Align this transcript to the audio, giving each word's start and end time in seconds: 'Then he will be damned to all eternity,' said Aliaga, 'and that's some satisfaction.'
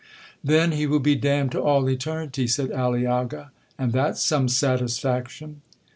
'Then 0.43 0.71
he 0.71 0.87
will 0.87 0.97
be 0.99 1.13
damned 1.13 1.51
to 1.51 1.61
all 1.61 1.87
eternity,' 1.87 2.47
said 2.47 2.71
Aliaga, 2.71 3.51
'and 3.77 3.91
that's 3.93 4.23
some 4.23 4.47
satisfaction.' 4.47 5.61